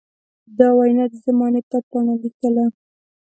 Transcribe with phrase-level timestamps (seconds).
[0.57, 2.65] دا وينا د زمانې پر پاڼه ليکله.